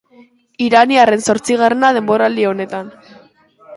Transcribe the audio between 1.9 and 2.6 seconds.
denboraldi